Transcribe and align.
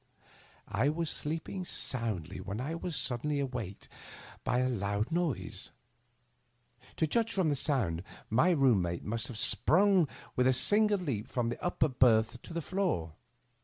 I 0.67 0.89
was 0.89 1.11
sleeping 1.11 1.63
soundly 1.63 2.41
when 2.41 2.59
I 2.59 2.73
was 2.73 2.95
suddenly 2.95 3.43
waked 3.43 3.87
by 4.43 4.57
a 4.57 4.67
loud 4.67 5.11
noise. 5.11 5.69
To 6.95 7.05
judge 7.05 7.31
from 7.33 7.49
the 7.49 7.55
sound 7.55 8.01
my 8.27 8.49
room 8.49 8.81
mate 8.81 9.03
must 9.03 9.27
have 9.27 9.37
sprung 9.37 10.07
with 10.35 10.47
a 10.47 10.53
single 10.53 10.97
leap 10.97 11.27
from 11.27 11.49
the 11.49 11.63
upper 11.63 11.87
berth 11.87 12.41
to 12.41 12.51
the 12.51 12.63
floor. 12.63 13.13